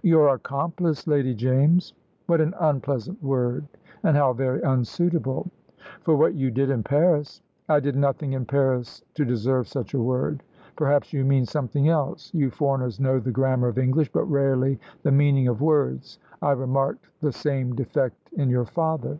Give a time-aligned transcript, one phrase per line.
[0.00, 1.92] "Your accomplice, Lady James."
[2.28, 3.66] "What an unpleasant word,
[4.02, 5.50] and how very unsuitable!"
[6.00, 10.00] "For what you did in Paris." "I did nothing in Paris to deserve such a
[10.00, 10.42] word.
[10.76, 12.32] Perhaps you mean something else.
[12.32, 16.18] You foreigners know the grammar of English, but rarely the meaning of words.
[16.40, 19.18] I remarked the same defect in your father."